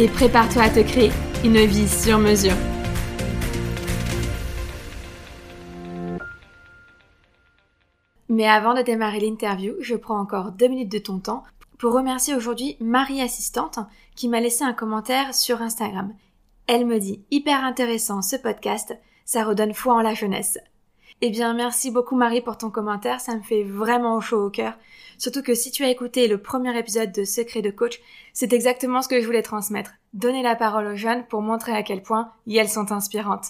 et 0.00 0.08
prépare-toi 0.08 0.62
à 0.62 0.70
te 0.70 0.80
créer 0.80 1.12
une 1.44 1.58
vie 1.58 1.86
sur 1.86 2.18
mesure. 2.18 2.54
Mais 8.30 8.48
avant 8.48 8.72
de 8.72 8.80
démarrer 8.80 9.20
l'interview, 9.20 9.74
je 9.80 9.94
prends 9.96 10.18
encore 10.18 10.52
deux 10.52 10.68
minutes 10.68 10.90
de 10.90 10.98
ton 10.98 11.18
temps 11.18 11.42
pour 11.78 11.92
remercier 11.92 12.34
aujourd'hui 12.34 12.78
Marie 12.80 13.20
Assistante 13.20 13.78
qui 14.16 14.28
m'a 14.28 14.40
laissé 14.40 14.64
un 14.64 14.72
commentaire 14.72 15.34
sur 15.34 15.60
Instagram. 15.60 16.14
Elle 16.66 16.86
me 16.86 16.98
dit 16.98 17.22
hyper 17.30 17.62
intéressant 17.62 18.22
ce 18.22 18.36
podcast, 18.36 18.96
ça 19.26 19.44
redonne 19.44 19.74
foi 19.74 19.92
en 19.92 20.00
la 20.00 20.14
jeunesse. 20.14 20.56
Eh 21.22 21.28
bien, 21.28 21.52
merci 21.52 21.90
beaucoup 21.90 22.16
Marie 22.16 22.40
pour 22.40 22.56
ton 22.56 22.70
commentaire, 22.70 23.20
ça 23.20 23.36
me 23.36 23.42
fait 23.42 23.62
vraiment 23.62 24.20
chaud 24.20 24.46
au 24.46 24.48
cœur. 24.48 24.72
Surtout 25.18 25.42
que 25.42 25.54
si 25.54 25.70
tu 25.70 25.84
as 25.84 25.90
écouté 25.90 26.28
le 26.28 26.40
premier 26.40 26.78
épisode 26.78 27.12
de 27.12 27.24
Secret 27.24 27.60
de 27.60 27.70
coach, 27.70 28.00
c'est 28.32 28.54
exactement 28.54 29.02
ce 29.02 29.08
que 29.08 29.20
je 29.20 29.26
voulais 29.26 29.42
transmettre. 29.42 29.92
Donner 30.14 30.42
la 30.42 30.56
parole 30.56 30.86
aux 30.86 30.96
jeunes 30.96 31.26
pour 31.26 31.42
montrer 31.42 31.72
à 31.72 31.82
quel 31.82 32.02
point 32.02 32.32
elles 32.50 32.70
sont 32.70 32.90
inspirantes. 32.90 33.48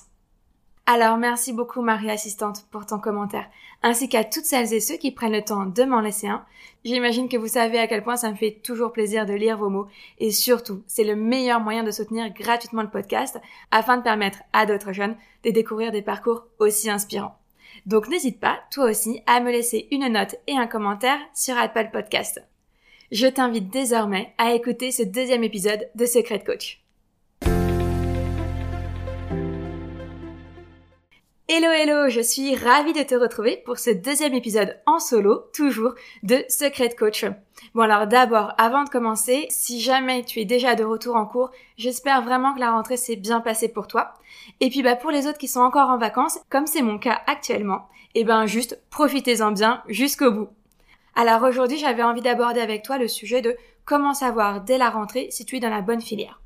Alors 0.87 1.17
merci 1.17 1.53
beaucoup 1.53 1.81
Marie 1.81 2.11
Assistante 2.11 2.67
pour 2.73 2.87
ton 2.87 2.99
commentaire, 2.99 3.49
ainsi 3.85 4.09
qu'à 4.09 4.25
toutes 4.25 4.47
celles 4.47 4.75
et 4.75 4.81
ceux 4.81 4.97
qui 4.97 5.13
prennent 5.13 5.31
le 5.31 5.45
temps 5.45 5.67
de 5.67 5.85
m'en 5.85 6.01
laisser 6.01 6.27
un. 6.27 6.45
J'imagine 6.85 7.29
que 7.29 7.37
vous 7.37 7.47
savez 7.47 7.79
à 7.79 7.87
quel 7.87 8.03
point 8.03 8.17
ça 8.17 8.33
me 8.33 8.37
fait 8.37 8.59
toujours 8.65 8.91
plaisir 8.91 9.27
de 9.27 9.35
lire 9.35 9.59
vos 9.59 9.71
mots, 9.71 9.87
et 10.19 10.33
surtout, 10.33 10.83
c'est 10.89 11.05
le 11.05 11.15
meilleur 11.15 11.61
moyen 11.61 11.85
de 11.85 11.93
soutenir 11.93 12.33
gratuitement 12.33 12.83
le 12.83 12.91
podcast, 12.91 13.39
afin 13.71 13.99
de 13.99 14.03
permettre 14.03 14.39
à 14.53 14.67
d'autres 14.67 14.93
jeunes 14.93 15.15
de 15.45 15.51
découvrir 15.51 15.93
des 15.93 16.03
parcours 16.03 16.49
aussi 16.59 16.91
inspirants. 16.91 17.40
Donc 17.87 18.09
n'hésite 18.09 18.41
pas, 18.41 18.61
toi 18.71 18.91
aussi, 18.91 19.23
à 19.27 19.41
me 19.41 19.51
laisser 19.51 19.89
une 19.91 20.09
note 20.09 20.37
et 20.47 20.57
un 20.57 20.67
commentaire 20.67 21.19
sur 21.35 21.57
Apple 21.57 21.91
Podcast. 21.93 22.43
Je 23.13 23.27
t'invite 23.27 23.71
désormais 23.71 24.33
à 24.39 24.55
écouter 24.55 24.93
ce 24.93 25.03
deuxième 25.03 25.45
épisode 25.45 25.89
de 25.95 26.07
Secret 26.07 26.45
Coach. 26.45 26.81
Hello 31.53 31.73
hello, 31.73 32.09
je 32.09 32.21
suis 32.21 32.55
ravie 32.55 32.93
de 32.93 33.03
te 33.03 33.17
retrouver 33.17 33.61
pour 33.67 33.81
ce 33.81 33.91
deuxième 33.91 34.35
épisode 34.35 34.79
en 34.87 35.01
solo, 35.01 35.51
toujours 35.53 35.95
de 36.23 36.45
Secret 36.49 36.91
Coach. 36.91 37.25
Bon 37.75 37.83
alors 37.83 38.07
d'abord, 38.07 38.53
avant 38.57 38.85
de 38.85 38.89
commencer, 38.89 39.49
si 39.51 39.81
jamais 39.81 40.23
tu 40.23 40.39
es 40.39 40.45
déjà 40.45 40.77
de 40.77 40.85
retour 40.85 41.17
en 41.17 41.27
cours, 41.27 41.51
j'espère 41.77 42.23
vraiment 42.23 42.55
que 42.55 42.61
la 42.61 42.71
rentrée 42.71 42.97
s'est 42.97 43.17
bien 43.17 43.41
passée 43.41 43.67
pour 43.67 43.89
toi. 43.89 44.15
Et 44.61 44.71
puis 44.71 44.85
bah 44.85 44.95
pour 44.95 45.11
les 45.11 45.27
autres 45.27 45.39
qui 45.39 45.49
sont 45.49 45.59
encore 45.59 45.91
en 45.91 45.99
vacances, 45.99 46.39
comme 46.51 46.69
c'est 46.69 46.83
mon 46.83 46.99
cas 46.99 47.21
actuellement, 47.27 47.89
et 48.15 48.21
eh 48.21 48.25
ben 48.25 48.47
juste 48.47 48.81
profitez-en 48.91 49.51
bien 49.51 49.83
jusqu'au 49.89 50.31
bout. 50.31 50.51
Alors 51.17 51.43
aujourd'hui 51.43 51.79
j'avais 51.79 52.05
envie 52.05 52.23
d'aborder 52.23 52.61
avec 52.61 52.85
toi 52.85 52.97
le 52.97 53.09
sujet 53.09 53.43
de 53.43 53.57
comment 53.85 54.15
savoir 54.15 54.61
dès 54.61 54.79
la 54.79 54.89
rentrée 54.89 55.27
si 55.33 55.45
tu 55.45 55.57
es 55.57 55.61
dans 55.61 55.69
la 55.69 55.81
bonne 55.81 56.01
filière. 56.01 56.41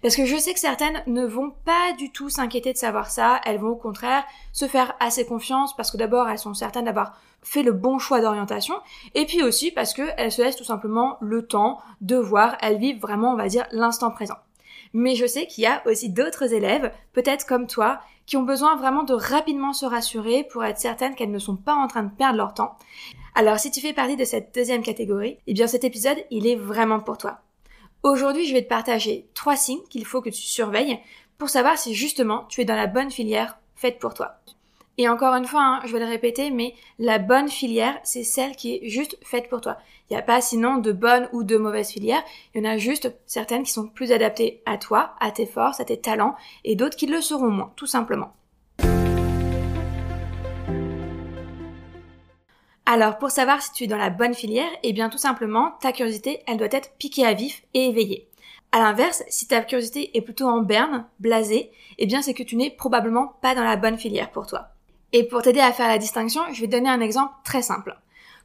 Parce 0.00 0.16
que 0.16 0.24
je 0.24 0.36
sais 0.36 0.54
que 0.54 0.60
certaines 0.60 1.02
ne 1.06 1.24
vont 1.24 1.52
pas 1.64 1.92
du 1.98 2.10
tout 2.10 2.30
s'inquiéter 2.30 2.72
de 2.72 2.78
savoir 2.78 3.10
ça, 3.10 3.40
elles 3.44 3.58
vont 3.58 3.70
au 3.70 3.76
contraire 3.76 4.24
se 4.52 4.66
faire 4.66 4.94
assez 5.00 5.26
confiance 5.26 5.76
parce 5.76 5.90
que 5.90 5.96
d'abord 5.96 6.28
elles 6.28 6.38
sont 6.38 6.54
certaines 6.54 6.86
d'avoir 6.86 7.18
fait 7.42 7.62
le 7.62 7.72
bon 7.72 7.98
choix 7.98 8.20
d'orientation 8.20 8.74
et 9.14 9.26
puis 9.26 9.42
aussi 9.42 9.70
parce 9.70 9.92
qu'elles 9.92 10.32
se 10.32 10.42
laissent 10.42 10.56
tout 10.56 10.64
simplement 10.64 11.18
le 11.20 11.46
temps 11.46 11.80
de 12.00 12.16
voir, 12.16 12.56
elles 12.60 12.78
vivent 12.78 13.00
vraiment 13.00 13.32
on 13.32 13.36
va 13.36 13.48
dire 13.48 13.66
l'instant 13.72 14.10
présent. 14.10 14.36
Mais 14.94 15.14
je 15.14 15.26
sais 15.26 15.46
qu'il 15.46 15.64
y 15.64 15.66
a 15.66 15.82
aussi 15.86 16.10
d'autres 16.10 16.52
élèves, 16.52 16.92
peut-être 17.12 17.46
comme 17.46 17.66
toi, 17.66 18.00
qui 18.26 18.36
ont 18.36 18.42
besoin 18.42 18.76
vraiment 18.76 19.04
de 19.04 19.14
rapidement 19.14 19.72
se 19.72 19.86
rassurer 19.86 20.44
pour 20.44 20.64
être 20.64 20.78
certaines 20.78 21.14
qu'elles 21.14 21.30
ne 21.30 21.38
sont 21.38 21.56
pas 21.56 21.74
en 21.74 21.88
train 21.88 22.02
de 22.02 22.14
perdre 22.14 22.36
leur 22.36 22.54
temps. 22.54 22.76
Alors 23.34 23.58
si 23.58 23.70
tu 23.70 23.80
fais 23.80 23.94
partie 23.94 24.16
de 24.16 24.24
cette 24.24 24.54
deuxième 24.54 24.82
catégorie, 24.82 25.38
eh 25.46 25.54
bien 25.54 25.66
cet 25.66 25.84
épisode, 25.84 26.18
il 26.30 26.46
est 26.46 26.56
vraiment 26.56 27.00
pour 27.00 27.18
toi. 27.18 27.41
Aujourd'hui, 28.02 28.46
je 28.46 28.52
vais 28.52 28.62
te 28.62 28.68
partager 28.68 29.28
trois 29.34 29.54
signes 29.54 29.82
qu'il 29.88 30.04
faut 30.04 30.22
que 30.22 30.28
tu 30.28 30.42
surveilles 30.42 30.98
pour 31.38 31.48
savoir 31.48 31.78
si 31.78 31.94
justement 31.94 32.46
tu 32.48 32.60
es 32.60 32.64
dans 32.64 32.74
la 32.74 32.88
bonne 32.88 33.12
filière 33.12 33.58
faite 33.76 34.00
pour 34.00 34.14
toi. 34.14 34.40
Et 34.98 35.08
encore 35.08 35.34
une 35.34 35.46
fois, 35.46 35.62
hein, 35.62 35.80
je 35.86 35.92
vais 35.92 36.00
le 36.00 36.06
répéter, 36.06 36.50
mais 36.50 36.74
la 36.98 37.18
bonne 37.18 37.48
filière, 37.48 37.98
c'est 38.02 38.24
celle 38.24 38.56
qui 38.56 38.74
est 38.74 38.88
juste 38.88 39.16
faite 39.22 39.48
pour 39.48 39.60
toi. 39.60 39.78
Il 40.10 40.14
n'y 40.14 40.18
a 40.18 40.22
pas 40.22 40.40
sinon 40.40 40.78
de 40.78 40.92
bonne 40.92 41.28
ou 41.32 41.44
de 41.44 41.56
mauvaise 41.56 41.90
filière. 41.90 42.22
Il 42.54 42.62
y 42.62 42.66
en 42.66 42.70
a 42.70 42.76
juste 42.76 43.14
certaines 43.24 43.62
qui 43.62 43.72
sont 43.72 43.86
plus 43.86 44.10
adaptées 44.10 44.62
à 44.66 44.78
toi, 44.78 45.14
à 45.20 45.30
tes 45.30 45.46
forces, 45.46 45.80
à 45.80 45.84
tes 45.84 46.00
talents, 46.00 46.34
et 46.64 46.74
d'autres 46.74 46.96
qui 46.96 47.06
le 47.06 47.20
seront 47.20 47.50
moins, 47.50 47.72
tout 47.76 47.86
simplement. 47.86 48.34
Alors, 52.84 53.18
pour 53.18 53.30
savoir 53.30 53.62
si 53.62 53.72
tu 53.72 53.84
es 53.84 53.86
dans 53.86 53.96
la 53.96 54.10
bonne 54.10 54.34
filière, 54.34 54.68
eh 54.82 54.92
bien 54.92 55.08
tout 55.08 55.18
simplement, 55.18 55.72
ta 55.80 55.92
curiosité, 55.92 56.40
elle 56.46 56.56
doit 56.56 56.66
être 56.70 56.96
piquée 56.98 57.24
à 57.24 57.32
vif 57.32 57.62
et 57.74 57.86
éveillée. 57.86 58.28
À 58.72 58.80
l'inverse, 58.80 59.22
si 59.28 59.46
ta 59.46 59.60
curiosité 59.60 60.16
est 60.16 60.22
plutôt 60.22 60.46
en 60.46 60.62
berne, 60.62 61.06
blasée, 61.20 61.70
eh 61.98 62.06
bien 62.06 62.22
c'est 62.22 62.34
que 62.34 62.42
tu 62.42 62.56
n'es 62.56 62.70
probablement 62.70 63.34
pas 63.40 63.54
dans 63.54 63.62
la 63.62 63.76
bonne 63.76 63.98
filière 63.98 64.30
pour 64.30 64.46
toi. 64.46 64.70
Et 65.12 65.24
pour 65.24 65.42
t'aider 65.42 65.60
à 65.60 65.72
faire 65.72 65.88
la 65.88 65.98
distinction, 65.98 66.42
je 66.52 66.60
vais 66.60 66.66
donner 66.66 66.88
un 66.88 67.00
exemple 67.00 67.34
très 67.44 67.62
simple. 67.62 67.96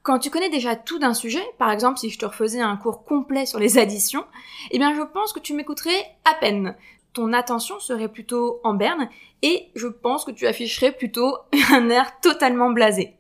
Quand 0.04 0.20
tu 0.20 0.30
connais 0.30 0.50
déjà 0.50 0.76
tout 0.76 1.00
d'un 1.00 1.14
sujet, 1.14 1.44
par 1.58 1.72
exemple 1.72 1.98
si 1.98 2.10
je 2.10 2.20
te 2.20 2.26
refaisais 2.26 2.62
un 2.62 2.78
cours 2.78 3.06
complet 3.06 3.46
sur 3.46 3.58
les 3.58 3.78
additions, 3.78 4.26
eh 4.72 4.78
bien 4.78 4.94
je 4.94 5.02
pense 5.02 5.34
que 5.34 5.40
tu 5.40 5.54
m'écouterais 5.54 6.06
à 6.26 6.34
peine. 6.36 6.76
Ton 7.14 7.34
attention 7.34 7.80
serait 7.80 8.08
plutôt 8.08 8.60
en 8.64 8.74
berne 8.74 9.10
et 9.42 9.70
je 9.76 9.88
pense 9.88 10.26
que 10.26 10.32
tu 10.32 10.46
afficherais 10.46 10.92
plutôt 10.92 11.38
un 11.72 11.90
air 11.90 12.20
totalement 12.20 12.70
blasé. 12.70 13.17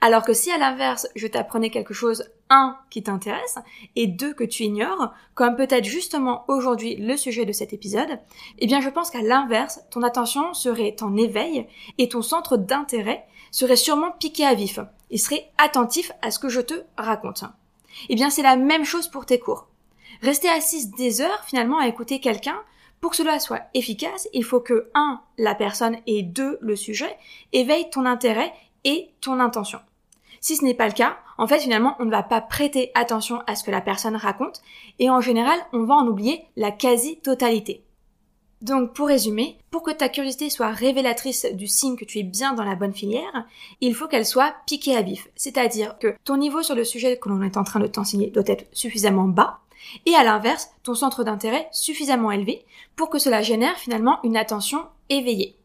Alors 0.00 0.24
que 0.24 0.32
si 0.32 0.50
à 0.50 0.58
l'inverse, 0.58 1.08
je 1.16 1.26
t'apprenais 1.26 1.70
quelque 1.70 1.94
chose, 1.94 2.30
un, 2.50 2.78
qui 2.90 3.02
t'intéresse, 3.02 3.58
et 3.96 4.06
deux, 4.06 4.32
que 4.32 4.44
tu 4.44 4.64
ignores, 4.64 5.12
comme 5.34 5.56
peut-être 5.56 5.84
justement 5.84 6.44
aujourd'hui 6.48 6.96
le 6.96 7.16
sujet 7.16 7.44
de 7.44 7.52
cet 7.52 7.72
épisode, 7.72 8.18
eh 8.58 8.66
bien 8.66 8.80
je 8.80 8.88
pense 8.88 9.10
qu'à 9.10 9.22
l'inverse, 9.22 9.80
ton 9.90 10.02
attention 10.02 10.54
serait 10.54 10.96
en 11.02 11.16
éveil 11.16 11.66
et 11.98 12.08
ton 12.08 12.22
centre 12.22 12.56
d'intérêt 12.56 13.26
serait 13.50 13.76
sûrement 13.76 14.12
piqué 14.12 14.44
à 14.44 14.54
vif. 14.54 14.78
Il 15.10 15.18
serait 15.18 15.50
attentif 15.58 16.12
à 16.22 16.30
ce 16.30 16.38
que 16.38 16.48
je 16.48 16.60
te 16.60 16.74
raconte. 16.96 17.44
Eh 18.08 18.14
bien 18.14 18.30
c'est 18.30 18.42
la 18.42 18.56
même 18.56 18.84
chose 18.84 19.08
pour 19.08 19.26
tes 19.26 19.38
cours. 19.38 19.66
Rester 20.22 20.48
assise 20.48 20.90
des 20.92 21.20
heures 21.20 21.44
finalement 21.44 21.78
à 21.78 21.86
écouter 21.86 22.20
quelqu'un, 22.20 22.56
pour 23.00 23.12
que 23.12 23.16
cela 23.16 23.38
soit 23.38 23.62
efficace, 23.74 24.28
il 24.32 24.42
faut 24.42 24.60
que 24.60 24.90
1. 24.94 25.20
la 25.38 25.54
personne 25.54 25.98
et 26.06 26.22
2. 26.22 26.58
le 26.60 26.76
sujet 26.76 27.16
éveillent 27.52 27.90
ton 27.90 28.04
intérêt 28.06 28.52
et 28.84 29.10
ton 29.20 29.40
intention. 29.40 29.80
Si 30.40 30.56
ce 30.56 30.64
n'est 30.64 30.74
pas 30.74 30.86
le 30.86 30.92
cas, 30.92 31.18
en 31.36 31.46
fait 31.46 31.60
finalement 31.60 31.96
on 31.98 32.04
ne 32.04 32.10
va 32.10 32.22
pas 32.22 32.40
prêter 32.40 32.90
attention 32.94 33.42
à 33.46 33.56
ce 33.56 33.64
que 33.64 33.70
la 33.70 33.80
personne 33.80 34.16
raconte 34.16 34.62
et 34.98 35.10
en 35.10 35.20
général 35.20 35.58
on 35.72 35.84
va 35.84 35.94
en 35.94 36.06
oublier 36.06 36.44
la 36.56 36.70
quasi-totalité. 36.70 37.84
Donc 38.60 38.92
pour 38.92 39.06
résumer, 39.06 39.58
pour 39.70 39.82
que 39.82 39.92
ta 39.92 40.08
curiosité 40.08 40.50
soit 40.50 40.72
révélatrice 40.72 41.46
du 41.52 41.68
signe 41.68 41.96
que 41.96 42.04
tu 42.04 42.18
es 42.18 42.24
bien 42.24 42.54
dans 42.54 42.64
la 42.64 42.74
bonne 42.74 42.94
filière, 42.94 43.46
il 43.80 43.94
faut 43.94 44.08
qu'elle 44.08 44.26
soit 44.26 44.54
piquée 44.66 44.96
à 44.96 45.02
vif. 45.02 45.28
C'est-à-dire 45.36 45.96
que 45.98 46.16
ton 46.24 46.36
niveau 46.36 46.62
sur 46.62 46.74
le 46.74 46.84
sujet 46.84 47.18
que 47.18 47.28
l'on 47.28 47.42
est 47.42 47.56
en 47.56 47.62
train 47.62 47.78
de 47.78 47.86
t'enseigner 47.86 48.30
doit 48.30 48.42
être 48.46 48.66
suffisamment 48.72 49.28
bas, 49.28 49.60
et 50.06 50.14
à 50.14 50.24
l'inverse, 50.24 50.70
ton 50.82 50.94
centre 50.94 51.22
d'intérêt 51.22 51.68
suffisamment 51.72 52.32
élevé 52.32 52.64
pour 52.96 53.10
que 53.10 53.18
cela 53.18 53.42
génère 53.42 53.76
finalement 53.76 54.18
une 54.24 54.36
attention 54.36 54.84
éveillée. 55.08 55.56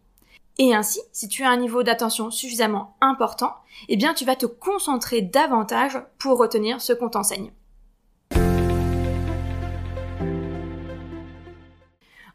Et 0.60 0.76
ainsi, 0.76 1.02
si 1.12 1.28
tu 1.28 1.44
as 1.44 1.50
un 1.50 1.58
niveau 1.58 1.82
d'attention 1.82 2.30
suffisamment 2.30 2.96
important, 3.02 3.54
eh 3.90 3.98
bien 3.98 4.14
tu 4.14 4.24
vas 4.24 4.36
te 4.36 4.46
concentrer 4.46 5.22
davantage 5.22 6.00
pour 6.20 6.38
retenir 6.38 6.80
ce 6.80 6.94
qu'on 6.94 7.10
t'enseigne. 7.10 7.52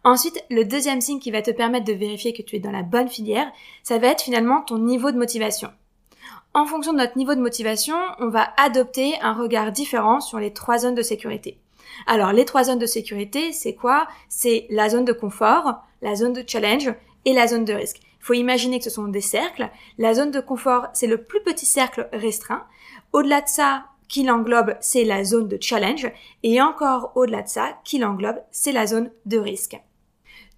Ensuite, 0.04 0.42
le 0.48 0.64
deuxième 0.64 1.00
signe 1.00 1.18
qui 1.20 1.30
va 1.30 1.42
te 1.42 1.50
permettre 1.50 1.84
de 1.84 1.92
vérifier 1.92 2.32
que 2.32 2.42
tu 2.42 2.56
es 2.56 2.60
dans 2.60 2.70
la 2.70 2.82
bonne 2.82 3.08
filière, 3.08 3.52
ça 3.82 3.98
va 3.98 4.08
être 4.08 4.22
finalement 4.22 4.62
ton 4.62 4.78
niveau 4.78 5.10
de 5.10 5.18
motivation. 5.18 5.70
En 6.54 6.66
fonction 6.66 6.92
de 6.92 6.98
notre 6.98 7.18
niveau 7.18 7.34
de 7.34 7.40
motivation, 7.40 7.96
on 8.18 8.28
va 8.28 8.48
adopter 8.56 9.20
un 9.20 9.34
regard 9.34 9.70
différent 9.70 10.20
sur 10.20 10.38
les 10.38 10.52
trois 10.52 10.78
zones 10.78 10.94
de 10.94 11.02
sécurité. 11.02 11.58
Alors, 12.06 12.32
les 12.32 12.44
trois 12.44 12.64
zones 12.64 12.78
de 12.78 12.86
sécurité, 12.86 13.52
c'est 13.52 13.74
quoi? 13.74 14.08
C'est 14.28 14.66
la 14.70 14.88
zone 14.88 15.04
de 15.04 15.12
confort, 15.12 15.82
la 16.00 16.14
zone 16.14 16.32
de 16.32 16.44
challenge 16.46 16.92
et 17.24 17.32
la 17.32 17.46
zone 17.46 17.64
de 17.64 17.74
risque. 17.74 18.00
Il 18.20 18.24
faut 18.24 18.34
imaginer 18.34 18.78
que 18.78 18.84
ce 18.84 18.90
sont 18.90 19.08
des 19.08 19.20
cercles. 19.20 19.70
La 19.96 20.14
zone 20.14 20.30
de 20.30 20.40
confort, 20.40 20.88
c'est 20.92 21.06
le 21.06 21.22
plus 21.22 21.42
petit 21.42 21.66
cercle 21.66 22.08
restreint. 22.12 22.66
Au-delà 23.12 23.40
de 23.40 23.48
ça, 23.48 23.84
qui 24.08 24.22
l'englobe, 24.22 24.76
c'est 24.80 25.04
la 25.04 25.24
zone 25.24 25.48
de 25.48 25.58
challenge. 25.60 26.10
Et 26.42 26.60
encore 26.60 27.12
au-delà 27.14 27.42
de 27.42 27.48
ça, 27.48 27.78
qui 27.84 27.98
l'englobe, 27.98 28.40
c'est 28.50 28.72
la 28.72 28.86
zone 28.86 29.10
de 29.26 29.38
risque. 29.38 29.78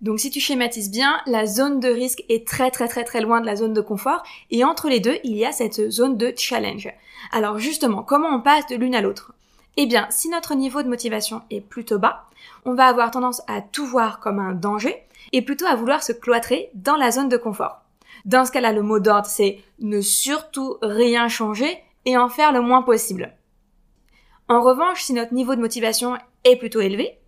Donc 0.01 0.19
si 0.19 0.31
tu 0.31 0.41
schématises 0.41 0.91
bien, 0.91 1.21
la 1.27 1.47
zone 1.47 1.79
de 1.79 1.89
risque 1.89 2.25
est 2.31 2.47
très 2.47 2.71
très 2.71 2.89
très 2.89 3.05
très 3.05 3.21
loin 3.21 3.43
de 3.43 3.47
la 3.47 3.57
zone 3.57 3.75
de 3.75 3.83
confort 3.83 4.23
et 4.51 4.65
entre 4.65 4.89
les 4.89 4.99
deux, 4.99 5.19
il 5.25 5.37
y 5.37 5.45
a 5.45 5.53
cette 5.53 5.91
zone 5.91 6.17
de 6.17 6.33
challenge. 6.35 6.89
Alors 7.33 7.59
justement, 7.59 8.03
comment 8.03 8.31
on 8.31 8.41
passe 8.41 8.67
de 8.69 8.77
l'une 8.77 8.95
à 8.95 9.03
l'autre? 9.03 9.35
Eh 9.77 9.85
bien, 9.85 10.07
si 10.11 10.31
notre 10.31 10.55
niveau 10.55 10.83
de 10.83 10.89
motivation 10.89 11.43
est 11.51 11.61
plutôt 11.61 11.99
bas, 11.99 12.25
on 12.65 12.75
va 12.75 12.87
avoir 12.87 13.11
tendance 13.11 13.43
à 13.47 13.61
tout 13.61 13.87
voir 13.87 14.21
comme 14.21 14.39
un 14.39 14.53
danger 14.53 15.07
et 15.33 15.43
plutôt 15.43 15.67
à 15.67 15.75
vouloir 15.75 16.03
se 16.03 16.13
cloîtrer 16.13 16.71
dans 16.75 16.97
la 16.97 17.11
zone 17.11 17.29
de 17.29 17.37
confort. 17.37 17.83
Dans 18.25 18.45
ce 18.45 18.53
cas-là, 18.53 18.73
le 18.73 18.83
mot 18.83 19.01
d'ordre, 19.01 19.27
c'est 19.27 19.63
ne 19.79 20.01
surtout 20.01 20.77
rien 20.83 21.29
changer 21.29 21.83
et 22.05 22.17
en 22.17 22.29
faire 22.29 22.53
le 22.53 22.61
moins 22.61 22.83
possible. 22.83 23.33
En 24.49 24.63
revanche, 24.63 25.03
si 25.03 25.13
notre 25.13 25.35
niveau 25.35 25.55
de 25.55 25.61
motivation 25.61 26.19
est 26.45 26.57
plutôt 26.57 26.81
élevé, 26.81 27.19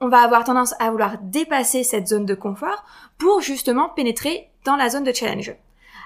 on 0.00 0.08
va 0.08 0.20
avoir 0.20 0.44
tendance 0.44 0.74
à 0.78 0.90
vouloir 0.90 1.18
dépasser 1.20 1.84
cette 1.84 2.08
zone 2.08 2.26
de 2.26 2.34
confort 2.34 2.84
pour 3.18 3.40
justement 3.40 3.88
pénétrer 3.88 4.50
dans 4.64 4.76
la 4.76 4.88
zone 4.88 5.04
de 5.04 5.12
challenge. 5.12 5.54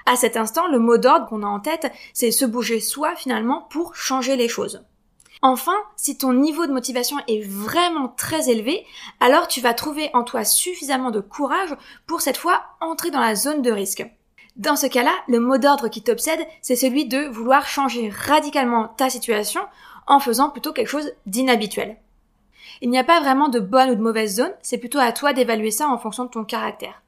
À 0.05 0.15
cet 0.15 0.35
instant, 0.35 0.67
le 0.67 0.79
mot 0.79 0.97
d'ordre 0.97 1.27
qu'on 1.27 1.43
a 1.43 1.47
en 1.47 1.59
tête, 1.59 1.91
c'est 2.13 2.31
se 2.31 2.45
bouger 2.45 2.79
soi 2.79 3.15
finalement 3.15 3.67
pour 3.69 3.95
changer 3.95 4.35
les 4.35 4.49
choses. 4.49 4.83
Enfin, 5.45 5.75
si 5.97 6.17
ton 6.17 6.31
niveau 6.31 6.65
de 6.67 6.71
motivation 6.71 7.17
est 7.27 7.45
vraiment 7.45 8.07
très 8.07 8.49
élevé, 8.49 8.85
alors 9.19 9.49
tu 9.49 9.59
vas 9.59 9.73
trouver 9.73 10.09
en 10.13 10.23
toi 10.23 10.45
suffisamment 10.45 11.11
de 11.11 11.19
courage 11.19 11.75
pour 12.07 12.21
cette 12.21 12.37
fois 12.37 12.63
entrer 12.79 13.11
dans 13.11 13.19
la 13.19 13.35
zone 13.35 13.61
de 13.61 13.69
risque. 13.69 14.05
Dans 14.55 14.77
ce 14.77 14.87
cas-là, 14.87 15.11
le 15.27 15.41
mot 15.41 15.57
d'ordre 15.57 15.89
qui 15.89 16.01
t'obsède, 16.01 16.39
c'est 16.61 16.77
celui 16.77 17.07
de 17.07 17.27
vouloir 17.27 17.67
changer 17.67 18.09
radicalement 18.09 18.87
ta 18.87 19.09
situation 19.09 19.59
en 20.07 20.21
faisant 20.21 20.49
plutôt 20.49 20.71
quelque 20.71 20.87
chose 20.87 21.11
d'inhabituel. 21.25 21.97
Il 22.79 22.89
n'y 22.89 22.97
a 22.97 23.03
pas 23.03 23.19
vraiment 23.19 23.49
de 23.49 23.59
bonne 23.59 23.89
ou 23.89 23.95
de 23.95 24.01
mauvaise 24.01 24.37
zone, 24.37 24.53
c'est 24.61 24.77
plutôt 24.77 24.99
à 24.99 25.11
toi 25.11 25.33
d'évaluer 25.33 25.71
ça 25.71 25.89
en 25.89 25.97
fonction 25.97 26.23
de 26.23 26.29
ton 26.29 26.45
caractère. 26.45 27.01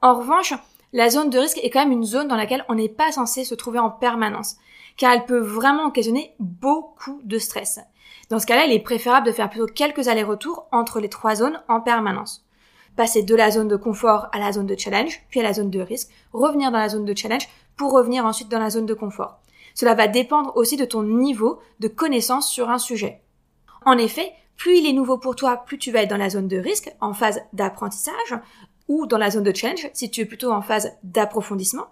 En 0.00 0.14
revanche, 0.14 0.54
la 0.94 1.10
zone 1.10 1.28
de 1.28 1.38
risque 1.38 1.60
est 1.62 1.68
quand 1.68 1.80
même 1.80 1.92
une 1.92 2.04
zone 2.04 2.28
dans 2.28 2.36
laquelle 2.36 2.64
on 2.70 2.74
n'est 2.74 2.88
pas 2.88 3.12
censé 3.12 3.44
se 3.44 3.54
trouver 3.54 3.80
en 3.80 3.90
permanence, 3.90 4.56
car 4.96 5.12
elle 5.12 5.24
peut 5.24 5.40
vraiment 5.40 5.86
occasionner 5.86 6.34
beaucoup 6.38 7.20
de 7.24 7.38
stress. 7.38 7.80
Dans 8.30 8.38
ce 8.38 8.46
cas-là, 8.46 8.64
il 8.64 8.72
est 8.72 8.80
préférable 8.80 9.26
de 9.26 9.32
faire 9.32 9.50
plutôt 9.50 9.66
quelques 9.66 10.08
allers-retours 10.08 10.66
entre 10.72 11.00
les 11.00 11.08
trois 11.08 11.34
zones 11.34 11.60
en 11.68 11.80
permanence. 11.80 12.46
Passer 12.96 13.22
de 13.22 13.34
la 13.34 13.50
zone 13.50 13.68
de 13.68 13.76
confort 13.76 14.28
à 14.32 14.38
la 14.38 14.52
zone 14.52 14.66
de 14.66 14.78
challenge, 14.78 15.22
puis 15.30 15.40
à 15.40 15.42
la 15.42 15.52
zone 15.52 15.70
de 15.70 15.80
risque, 15.80 16.10
revenir 16.32 16.70
dans 16.70 16.78
la 16.78 16.88
zone 16.88 17.04
de 17.04 17.16
challenge 17.16 17.48
pour 17.76 17.92
revenir 17.92 18.24
ensuite 18.24 18.48
dans 18.48 18.58
la 18.58 18.70
zone 18.70 18.86
de 18.86 18.94
confort. 18.94 19.40
Cela 19.74 19.94
va 19.94 20.08
dépendre 20.08 20.52
aussi 20.56 20.76
de 20.76 20.84
ton 20.84 21.02
niveau 21.02 21.60
de 21.80 21.88
connaissance 21.88 22.50
sur 22.50 22.70
un 22.70 22.78
sujet. 22.78 23.22
En 23.84 23.96
effet, 23.98 24.32
plus 24.56 24.78
il 24.78 24.86
est 24.86 24.92
nouveau 24.92 25.18
pour 25.18 25.34
toi, 25.34 25.64
plus 25.66 25.78
tu 25.78 25.90
vas 25.90 26.02
être 26.02 26.10
dans 26.10 26.16
la 26.16 26.30
zone 26.30 26.48
de 26.48 26.58
risque, 26.58 26.92
en 27.00 27.14
phase 27.14 27.40
d'apprentissage, 27.52 28.34
ou 28.88 29.06
dans 29.06 29.18
la 29.18 29.30
zone 29.30 29.44
de 29.44 29.54
challenge, 29.54 29.88
si 29.94 30.10
tu 30.10 30.20
es 30.20 30.26
plutôt 30.26 30.52
en 30.52 30.62
phase 30.62 30.92
d'approfondissement. 31.02 31.86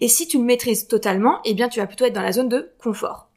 Et 0.00 0.08
si 0.08 0.26
tu 0.26 0.38
le 0.38 0.44
maîtrises 0.44 0.88
totalement, 0.88 1.40
eh 1.44 1.54
bien 1.54 1.68
tu 1.68 1.80
vas 1.80 1.86
plutôt 1.86 2.04
être 2.04 2.14
dans 2.14 2.22
la 2.22 2.32
zone 2.32 2.48
de 2.48 2.70
confort. 2.82 3.28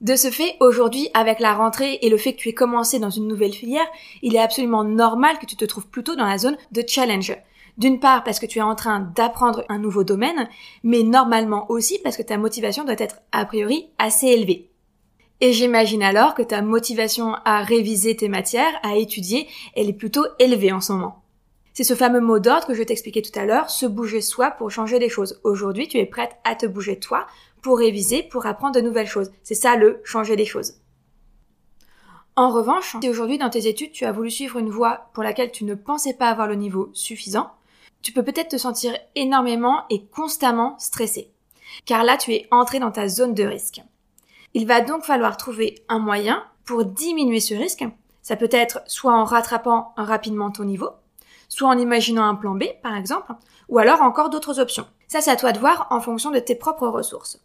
De 0.00 0.16
ce 0.16 0.30
fait, 0.30 0.56
aujourd'hui, 0.58 1.08
avec 1.14 1.38
la 1.38 1.54
rentrée 1.54 2.00
et 2.02 2.10
le 2.10 2.16
fait 2.16 2.32
que 2.32 2.38
tu 2.38 2.48
aies 2.48 2.54
commencé 2.54 2.98
dans 2.98 3.10
une 3.10 3.28
nouvelle 3.28 3.52
filière, 3.52 3.86
il 4.22 4.34
est 4.34 4.40
absolument 4.40 4.82
normal 4.82 5.38
que 5.38 5.46
tu 5.46 5.54
te 5.54 5.64
trouves 5.64 5.86
plutôt 5.86 6.16
dans 6.16 6.26
la 6.26 6.38
zone 6.38 6.56
de 6.72 6.82
challenge. 6.84 7.36
D'une 7.78 8.00
part 8.00 8.24
parce 8.24 8.40
que 8.40 8.46
tu 8.46 8.58
es 8.58 8.62
en 8.62 8.74
train 8.74 9.12
d'apprendre 9.14 9.64
un 9.68 9.78
nouveau 9.78 10.02
domaine, 10.02 10.48
mais 10.82 11.04
normalement 11.04 11.70
aussi 11.70 12.00
parce 12.02 12.16
que 12.16 12.22
ta 12.22 12.36
motivation 12.36 12.82
doit 12.84 12.96
être 12.98 13.20
a 13.30 13.44
priori 13.44 13.90
assez 13.98 14.26
élevée. 14.26 14.72
Et 15.40 15.52
j'imagine 15.52 16.02
alors 16.02 16.34
que 16.34 16.42
ta 16.42 16.62
motivation 16.62 17.34
à 17.44 17.62
réviser 17.62 18.16
tes 18.16 18.28
matières, 18.28 18.74
à 18.82 18.96
étudier, 18.96 19.48
elle 19.76 19.88
est 19.88 19.92
plutôt 19.92 20.24
élevée 20.38 20.72
en 20.72 20.80
ce 20.80 20.92
moment. 20.92 21.21
C'est 21.74 21.84
ce 21.84 21.94
fameux 21.94 22.20
mot 22.20 22.38
d'ordre 22.38 22.66
que 22.66 22.74
je 22.74 22.82
t'expliquais 22.82 23.22
tout 23.22 23.38
à 23.38 23.46
l'heure, 23.46 23.70
se 23.70 23.86
bouger 23.86 24.20
soi 24.20 24.50
pour 24.50 24.70
changer 24.70 24.98
les 24.98 25.08
choses. 25.08 25.40
Aujourd'hui, 25.42 25.88
tu 25.88 25.98
es 25.98 26.06
prête 26.06 26.36
à 26.44 26.54
te 26.54 26.66
bouger 26.66 26.98
toi 26.98 27.26
pour 27.62 27.78
réviser, 27.78 28.22
pour 28.22 28.44
apprendre 28.44 28.74
de 28.74 28.80
nouvelles 28.80 29.06
choses. 29.06 29.30
C'est 29.42 29.54
ça 29.54 29.76
le 29.76 30.00
changer 30.04 30.36
les 30.36 30.44
choses. 30.44 30.74
En 32.34 32.50
revanche, 32.50 32.96
si 33.00 33.08
aujourd'hui 33.08 33.38
dans 33.38 33.50
tes 33.50 33.68
études 33.68 33.92
tu 33.92 34.04
as 34.04 34.12
voulu 34.12 34.30
suivre 34.30 34.58
une 34.58 34.70
voie 34.70 35.10
pour 35.12 35.22
laquelle 35.22 35.52
tu 35.52 35.64
ne 35.64 35.74
pensais 35.74 36.14
pas 36.14 36.28
avoir 36.28 36.46
le 36.46 36.54
niveau 36.54 36.90
suffisant, 36.94 37.50
tu 38.02 38.12
peux 38.12 38.22
peut-être 38.22 38.50
te 38.50 38.56
sentir 38.56 38.96
énormément 39.14 39.84
et 39.90 40.04
constamment 40.06 40.78
stressé. 40.78 41.30
Car 41.86 42.04
là, 42.04 42.16
tu 42.16 42.32
es 42.32 42.48
entré 42.50 42.80
dans 42.80 42.90
ta 42.90 43.08
zone 43.08 43.34
de 43.34 43.44
risque. 43.44 43.80
Il 44.54 44.66
va 44.66 44.80
donc 44.80 45.04
falloir 45.04 45.36
trouver 45.36 45.84
un 45.88 45.98
moyen 45.98 46.44
pour 46.64 46.84
diminuer 46.84 47.40
ce 47.40 47.54
risque. 47.54 47.84
Ça 48.22 48.36
peut 48.36 48.48
être 48.50 48.82
soit 48.86 49.14
en 49.14 49.24
rattrapant 49.24 49.92
rapidement 49.96 50.50
ton 50.50 50.64
niveau, 50.64 50.90
soit 51.52 51.68
en 51.68 51.76
imaginant 51.76 52.24
un 52.24 52.34
plan 52.34 52.54
B, 52.54 52.64
par 52.82 52.96
exemple, 52.96 53.30
ou 53.68 53.78
alors 53.78 54.00
encore 54.00 54.30
d'autres 54.30 54.58
options. 54.58 54.86
Ça, 55.06 55.20
c'est 55.20 55.30
à 55.30 55.36
toi 55.36 55.52
de 55.52 55.58
voir 55.58 55.86
en 55.90 56.00
fonction 56.00 56.30
de 56.30 56.38
tes 56.38 56.54
propres 56.54 56.88
ressources. 56.88 57.42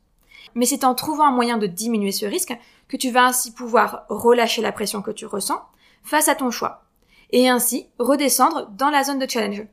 Mais 0.56 0.66
c'est 0.66 0.86
en 0.86 0.96
trouvant 0.96 1.28
un 1.28 1.32
moyen 1.32 1.58
de 1.58 1.68
diminuer 1.68 2.14
ce 2.14 2.26
risque 2.26 2.58
que 2.88 2.96
tu 2.96 3.12
vas 3.12 3.26
ainsi 3.26 3.54
pouvoir 3.54 4.06
relâcher 4.08 4.62
la 4.62 4.72
pression 4.72 5.02
que 5.02 5.12
tu 5.12 5.26
ressens 5.26 5.62
face 6.04 6.30
à 6.30 6.36
ton 6.36 6.52
choix, 6.52 6.86
et 7.32 7.50
ainsi 7.50 7.88
redescendre 8.00 8.70
dans 8.78 8.90
la 8.90 9.04
zone 9.04 9.20
de 9.20 9.30
challenge. 9.30 9.66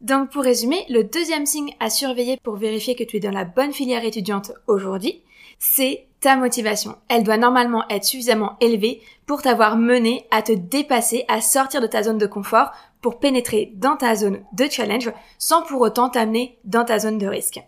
Donc 0.00 0.30
pour 0.30 0.42
résumer, 0.42 0.84
le 0.88 1.04
deuxième 1.04 1.46
signe 1.46 1.76
à 1.78 1.90
surveiller 1.90 2.36
pour 2.42 2.56
vérifier 2.56 2.96
que 2.96 3.04
tu 3.04 3.18
es 3.18 3.20
dans 3.20 3.30
la 3.30 3.44
bonne 3.44 3.72
filière 3.72 4.04
étudiante 4.04 4.50
aujourd'hui, 4.66 5.22
c'est 5.60 6.08
ta 6.20 6.34
motivation. 6.34 6.96
Elle 7.08 7.22
doit 7.22 7.36
normalement 7.36 7.88
être 7.90 8.04
suffisamment 8.04 8.56
élevée 8.60 9.00
pour 9.26 9.42
t'avoir 9.42 9.76
mené 9.76 10.26
à 10.30 10.42
te 10.42 10.52
dépasser, 10.52 11.24
à 11.28 11.40
sortir 11.40 11.80
de 11.80 11.86
ta 11.86 12.02
zone 12.02 12.18
de 12.18 12.26
confort 12.26 12.72
pour 13.00 13.18
pénétrer 13.18 13.72
dans 13.76 13.96
ta 13.96 14.14
zone 14.14 14.40
de 14.52 14.64
challenge 14.70 15.10
sans 15.38 15.62
pour 15.62 15.80
autant 15.80 16.08
t'amener 16.08 16.58
dans 16.64 16.84
ta 16.84 16.98
zone 16.98 17.18
de 17.18 17.26
risque. 17.26 17.60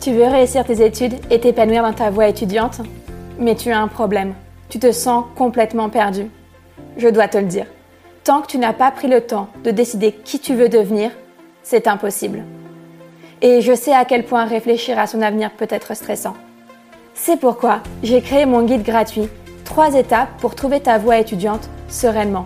Tu 0.00 0.12
veux 0.12 0.24
réussir 0.24 0.64
tes 0.64 0.84
études 0.84 1.14
et 1.30 1.40
t'épanouir 1.40 1.82
dans 1.82 1.92
ta 1.92 2.10
voie 2.10 2.28
étudiante, 2.28 2.80
mais 3.38 3.54
tu 3.54 3.70
as 3.70 3.78
un 3.78 3.88
problème. 3.88 4.34
Tu 4.68 4.78
te 4.78 4.90
sens 4.90 5.24
complètement 5.36 5.90
perdu. 5.90 6.30
Je 6.96 7.08
dois 7.08 7.28
te 7.28 7.38
le 7.38 7.46
dire. 7.46 7.66
Tant 8.24 8.40
que 8.40 8.48
tu 8.48 8.58
n'as 8.58 8.72
pas 8.72 8.90
pris 8.90 9.08
le 9.08 9.20
temps 9.20 9.48
de 9.62 9.70
décider 9.70 10.12
qui 10.12 10.38
tu 10.40 10.54
veux 10.54 10.68
devenir, 10.68 11.10
c'est 11.62 11.86
impossible 11.86 12.44
et 13.42 13.60
je 13.60 13.74
sais 13.74 13.92
à 13.92 14.04
quel 14.04 14.24
point 14.24 14.46
réfléchir 14.46 14.98
à 14.98 15.06
son 15.06 15.20
avenir 15.20 15.50
peut 15.50 15.66
être 15.68 15.94
stressant. 15.94 16.34
C'est 17.14 17.38
pourquoi 17.38 17.82
j'ai 18.02 18.22
créé 18.22 18.46
mon 18.46 18.62
guide 18.62 18.84
gratuit, 18.84 19.28
3 19.64 19.94
étapes 19.94 20.36
pour 20.40 20.54
trouver 20.54 20.80
ta 20.80 20.98
voie 20.98 21.18
étudiante 21.18 21.68
sereinement, 21.88 22.44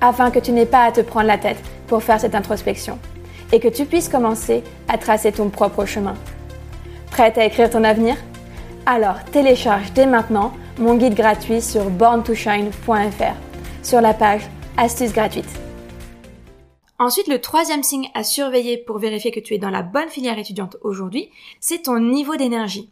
afin 0.00 0.30
que 0.30 0.38
tu 0.38 0.52
n'aies 0.52 0.66
pas 0.66 0.84
à 0.84 0.92
te 0.92 1.00
prendre 1.00 1.26
la 1.26 1.38
tête 1.38 1.62
pour 1.86 2.02
faire 2.02 2.20
cette 2.20 2.34
introspection 2.34 2.98
et 3.52 3.60
que 3.60 3.68
tu 3.68 3.84
puisses 3.84 4.08
commencer 4.08 4.62
à 4.88 4.98
tracer 4.98 5.32
ton 5.32 5.48
propre 5.48 5.84
chemin. 5.84 6.14
Prête 7.10 7.38
à 7.38 7.44
écrire 7.44 7.70
ton 7.70 7.84
avenir? 7.84 8.16
Alors 8.86 9.22
télécharge 9.24 9.92
dès 9.92 10.06
maintenant 10.06 10.52
mon 10.78 10.94
guide 10.94 11.14
gratuit 11.14 11.60
sur 11.60 11.90
borntoshine.fr 11.90 13.34
sur 13.82 14.00
la 14.00 14.14
page 14.14 14.42
Astuces 14.76 15.12
gratuites. 15.12 15.60
Ensuite, 16.98 17.28
le 17.28 17.40
troisième 17.40 17.82
signe 17.82 18.08
à 18.14 18.22
surveiller 18.22 18.76
pour 18.76 18.98
vérifier 18.98 19.30
que 19.30 19.40
tu 19.40 19.54
es 19.54 19.58
dans 19.58 19.70
la 19.70 19.82
bonne 19.82 20.08
filière 20.08 20.38
étudiante 20.38 20.76
aujourd'hui, 20.82 21.30
c'est 21.58 21.82
ton 21.82 21.98
niveau 21.98 22.36
d'énergie. 22.36 22.90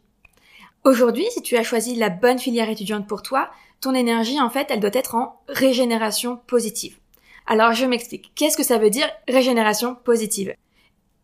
Aujourd'hui, 0.85 1.27
si 1.31 1.43
tu 1.43 1.57
as 1.57 1.63
choisi 1.63 1.95
la 1.97 2.09
bonne 2.09 2.39
filière 2.39 2.71
étudiante 2.71 3.07
pour 3.07 3.23
toi, 3.23 3.51
ton 3.81 3.95
énergie, 3.95 4.41
en 4.41 4.51
fait, 4.51 4.69
elle 4.71 4.81
doit 4.81 4.91
être 4.93 5.15
en 5.15 5.41
régénération 5.49 6.41
positive. 6.47 6.99
Alors, 7.47 7.73
je 7.73 7.87
m'explique. 7.87 8.33
Qu'est-ce 8.35 8.57
que 8.57 8.63
ça 8.63 8.79
veut 8.79 8.91
dire 8.91 9.09
régénération 9.27 9.97
positive? 10.05 10.55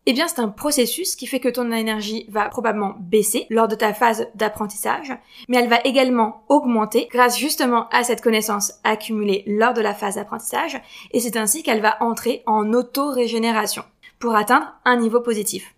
Eh 0.07 0.13
bien, 0.13 0.27
c'est 0.27 0.39
un 0.39 0.49
processus 0.49 1.15
qui 1.15 1.25
fait 1.25 1.39
que 1.39 1.49
ton 1.49 1.71
énergie 1.71 2.27
va 2.29 2.47
probablement 2.49 2.95
baisser 2.99 3.47
lors 3.49 3.67
de 3.67 3.75
ta 3.75 3.93
phase 3.93 4.27
d'apprentissage, 4.35 5.13
mais 5.49 5.57
elle 5.57 5.69
va 5.69 5.81
également 5.83 6.43
augmenter 6.47 7.07
grâce 7.11 7.39
justement 7.39 7.87
à 7.89 8.03
cette 8.03 8.21
connaissance 8.21 8.73
accumulée 8.83 9.43
lors 9.47 9.73
de 9.73 9.81
la 9.81 9.95
phase 9.95 10.15
d'apprentissage, 10.15 10.79
et 11.11 11.19
c'est 11.19 11.37
ainsi 11.37 11.63
qu'elle 11.63 11.81
va 11.81 11.97
entrer 12.01 12.43
en 12.45 12.71
auto-régénération 12.73 13.83
pour 14.19 14.35
atteindre 14.35 14.73
un 14.85 14.97
niveau 14.97 15.21
positif. 15.21 15.74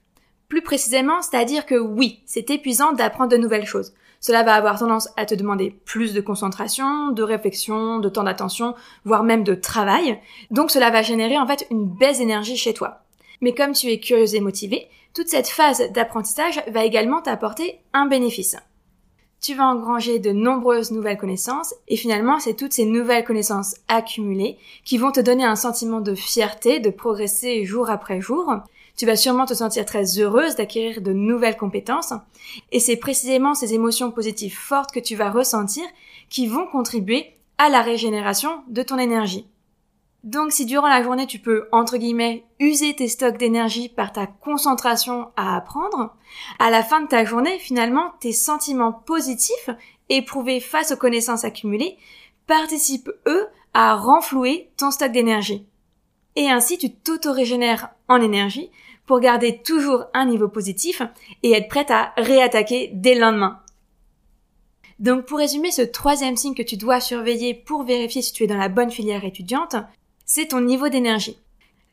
Plus 0.50 0.62
précisément, 0.62 1.22
c'est-à-dire 1.22 1.66
que 1.66 1.76
oui, 1.76 2.22
c'est 2.26 2.50
épuisant 2.50 2.94
d'apprendre 2.94 3.32
de 3.32 3.38
nouvelles 3.38 3.66
choses. 3.66 3.94
Cela 4.20 4.44
va 4.44 4.56
avoir 4.56 4.80
tendance 4.80 5.10
à 5.18 5.26
te 5.26 5.36
demander 5.36 5.72
plus 5.86 6.14
de 6.14 6.22
concentration, 6.22 7.12
de 7.12 7.24
réflexion, 7.24 8.00
de 8.00 8.10
temps 8.10 8.24
d'attention, 8.24 8.74
voire 9.06 9.24
même 9.24 9.44
de 9.44 9.54
travail. 9.54 10.20
Donc 10.50 10.72
cela 10.72 10.90
va 10.90 11.02
générer 11.02 11.38
en 11.38 11.46
fait 11.46 11.68
une 11.70 11.86
baisse 11.86 12.20
d'énergie 12.20 12.58
chez 12.58 12.74
toi. 12.74 13.02
Mais 13.42 13.54
comme 13.54 13.74
tu 13.74 13.88
es 13.88 14.00
curieuse 14.00 14.36
et 14.36 14.40
motivée, 14.40 14.88
toute 15.14 15.28
cette 15.28 15.48
phase 15.48 15.92
d'apprentissage 15.92 16.62
va 16.68 16.84
également 16.84 17.22
t'apporter 17.22 17.80
un 17.94 18.08
bénéfice. 18.08 18.56
Tu 19.40 19.54
vas 19.54 19.66
engranger 19.66 20.18
de 20.18 20.32
nombreuses 20.32 20.92
nouvelles 20.92 21.18
connaissances 21.18 21.76
et 21.88 21.96
finalement 21.96 22.40
c'est 22.40 22.56
toutes 22.56 22.74
ces 22.74 22.86
nouvelles 22.86 23.24
connaissances 23.24 23.76
accumulées 23.88 24.58
qui 24.84 24.98
vont 24.98 25.12
te 25.12 25.20
donner 25.20 25.46
un 25.46 25.56
sentiment 25.56 26.02
de 26.02 26.16
fierté 26.16 26.80
de 26.80 26.90
progresser 26.90 27.64
jour 27.64 27.92
après 27.92 28.20
jour. 28.20 28.52
Tu 28.98 29.06
vas 29.06 29.16
sûrement 29.16 29.46
te 29.46 29.54
sentir 29.54 29.86
très 29.86 30.20
heureuse 30.20 30.56
d'acquérir 30.56 31.02
de 31.02 31.14
nouvelles 31.14 31.56
compétences 31.56 32.14
et 32.72 32.80
c'est 32.80 32.98
précisément 32.98 33.54
ces 33.54 33.76
émotions 33.76 34.10
positives 34.10 34.58
fortes 34.58 34.92
que 34.92 35.00
tu 35.00 35.16
vas 35.16 35.30
ressentir 35.30 35.86
qui 36.30 36.48
vont 36.48 36.66
contribuer 36.66 37.38
à 37.60 37.70
la 37.70 37.84
régénération 37.84 38.64
de 38.68 38.82
ton 38.82 38.98
énergie. 38.98 39.48
Donc 40.24 40.52
si 40.52 40.66
durant 40.66 40.90
la 40.90 41.04
journée 41.04 41.28
tu 41.28 41.38
peux, 41.38 41.68
entre 41.72 41.98
guillemets, 41.98 42.44
user 42.60 42.96
tes 42.96 43.08
stocks 43.08 43.38
d'énergie 43.38 43.88
par 43.88 44.12
ta 44.12 44.26
concentration 44.26 45.30
à 45.36 45.56
apprendre, 45.56 46.16
à 46.58 46.72
la 46.72 46.84
fin 46.84 47.02
de 47.02 47.08
ta 47.08 47.24
journée, 47.24 47.60
finalement, 47.60 48.14
tes 48.20 48.34
sentiments 48.34 48.94
positifs 48.94 49.70
éprouvés 50.10 50.60
face 50.60 50.92
aux 50.92 50.98
connaissances 50.98 51.44
accumulées 51.44 51.98
participent, 52.48 53.12
eux, 53.28 53.46
à 53.76 53.96
renflouer 53.96 54.72
ton 54.76 54.90
stock 54.90 55.12
d'énergie. 55.12 55.68
Et 56.38 56.52
ainsi 56.52 56.78
tu 56.78 56.94
t'auto-régénères 56.94 57.90
en 58.08 58.22
énergie 58.22 58.70
pour 59.08 59.20
garder 59.20 59.58
toujours 59.64 60.06
un 60.14 60.26
niveau 60.26 60.48
positif 60.48 61.02
et 61.42 61.52
être 61.52 61.68
prête 61.68 61.90
à 61.90 62.14
réattaquer 62.16 62.92
dès 62.94 63.16
le 63.16 63.22
lendemain. 63.22 63.60
Donc 65.00 65.26
pour 65.26 65.40
résumer 65.40 65.72
ce 65.72 65.82
troisième 65.82 66.38
signe 66.38 66.54
que 66.54 66.62
tu 66.62 66.78
dois 66.78 67.00
surveiller 67.00 67.56
pour 67.56 67.84
vérifier 67.84 68.22
si 68.22 68.34
tu 68.34 68.44
es 68.44 68.48
dans 68.48 68.58
la 68.58 68.70
bonne 68.70 68.92
filière 68.92 69.26
étudiante, 69.26 69.78
c'est 70.26 70.50
ton 70.50 70.62
niveau 70.62 70.90
d'énergie. 70.90 71.40